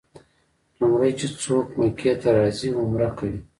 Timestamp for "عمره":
2.81-3.09